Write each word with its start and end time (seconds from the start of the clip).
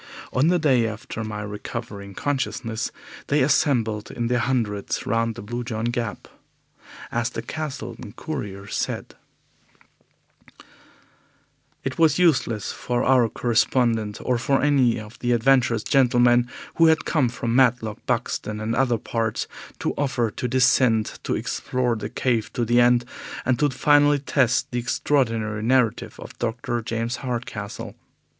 On 0.33 0.47
the 0.47 0.57
day 0.57 0.87
after 0.87 1.23
my 1.23 1.43
recovering 1.43 2.15
consciousness 2.15 2.91
they 3.27 3.43
assembled 3.43 4.09
in 4.09 4.29
their 4.29 4.39
hundreds 4.39 5.05
round 5.05 5.35
the 5.35 5.43
Blue 5.43 5.63
John 5.63 5.85
Gap. 5.85 6.27
As 7.11 7.29
the 7.29 7.43
Castleton 7.43 8.13
Courier 8.13 8.65
said: 8.65 9.13
"It 11.83 11.99
was 11.99 12.17
useless 12.17 12.71
for 12.71 13.03
our 13.03 13.29
correspondent, 13.29 14.17
or 14.23 14.39
for 14.39 14.63
any 14.63 14.99
of 14.99 15.19
the 15.19 15.33
adventurous 15.33 15.83
gentlemen 15.83 16.49
who 16.77 16.87
had 16.87 17.05
come 17.05 17.29
from 17.29 17.55
Matlock, 17.55 18.03
Buxton, 18.07 18.59
and 18.59 18.73
other 18.75 18.97
parts, 18.97 19.47
to 19.77 19.93
offer 19.99 20.31
to 20.31 20.47
descend, 20.47 21.19
to 21.25 21.35
explore 21.35 21.95
the 21.95 22.09
cave 22.09 22.51
to 22.53 22.65
the 22.65 22.81
end, 22.81 23.05
and 23.45 23.59
to 23.59 23.69
finally 23.69 24.17
test 24.17 24.71
the 24.71 24.79
extraordinary 24.79 25.61
narrative 25.61 26.19
of 26.19 26.35
Dr. 26.39 26.81
James 26.81 27.17
Hardcastle. 27.17 27.93